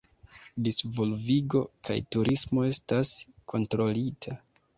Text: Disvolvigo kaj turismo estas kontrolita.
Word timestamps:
Disvolvigo 0.67 1.61
kaj 1.89 1.99
turismo 2.17 2.65
estas 2.71 3.13
kontrolita. 3.55 4.37